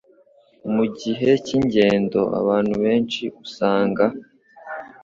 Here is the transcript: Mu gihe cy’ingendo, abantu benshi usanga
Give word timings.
Mu 0.73 0.85
gihe 0.99 1.29
cy’ingendo, 1.45 2.19
abantu 2.39 2.73
benshi 2.83 3.23
usanga 3.43 4.05